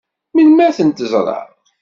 [0.33, 1.43] Melmi ad tent-ẓṛeɣ?